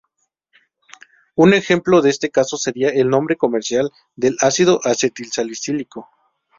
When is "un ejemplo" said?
1.35-2.01